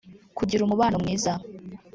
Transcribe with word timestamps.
kugira 0.37 0.61
umubano 0.63 0.95
mwiza 1.03 1.31